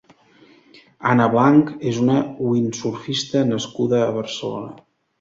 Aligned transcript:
Anna 1.09 1.27
Blanch 1.35 1.85
és 1.91 2.01
una 2.05 2.17
windsurfista 2.49 3.47
nascuda 3.55 4.05
a 4.11 4.13
Barcelona. 4.21 4.79